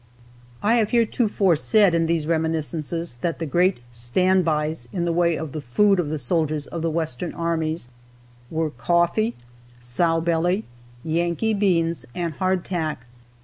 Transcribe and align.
I 0.63 0.77
have 0.77 0.89
heretofore 0.89 1.55
said 1.55 1.93
in 1.93 2.07
these 2.07 2.25
reminiscences 2.25 3.17
that 3.21 3.37
the 3.37 3.45
great 3.45 3.81
"stand 3.91 4.43
bys" 4.43 4.87
in 4.91 5.05
the 5.05 5.11
way 5.13 5.35
of 5.35 5.51
the 5.51 5.61
food 5.61 5.99
of 5.99 6.09
the 6.09 6.17
soldiers 6.17 6.65
of 6.65 6.81
the 6.81 6.89
western 6.89 7.35
armies 7.35 7.87
were 8.49 8.71
coffee, 8.71 9.35
sow 9.79 10.19
belly, 10.19 10.63
Yankee 11.03 11.53
beans, 11.53 12.07
and 12.15 12.33
hardtack. 12.33 13.05